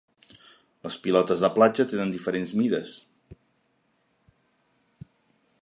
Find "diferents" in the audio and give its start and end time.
2.15-2.55